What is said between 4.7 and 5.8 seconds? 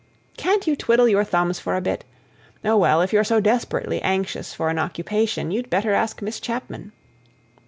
an occupation, you'd